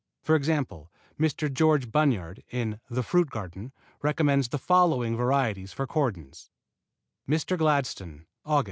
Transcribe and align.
For 0.23 0.33
example, 0.35 0.91
Mr. 1.19 1.53
George 1.53 1.91
Bunyard 1.91 2.43
in 2.49 2.79
"The 2.89 3.03
Fruit 3.03 3.29
Garden" 3.29 3.71
recommends 4.01 4.47
the 4.49 4.57
following 4.57 5.15
varieties 5.15 5.73
for 5.73 5.85
cordons: 5.85 6.49
Mr. 7.29 7.55
Gladstone 7.55 8.25
Aug. 8.43 8.59